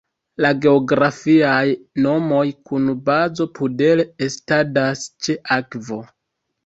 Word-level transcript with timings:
La 0.43 0.49
geografiaj 0.61 1.67
nomoj 2.07 2.41
kun 2.71 2.89
bazo 3.11 3.49
Pudel 3.59 4.03
estadas 4.29 5.05
ĉe 5.27 5.37
akvo. 5.59 6.01